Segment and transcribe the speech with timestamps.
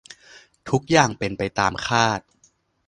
[0.69, 2.19] ทุกอย่างเป็นไปตามคาด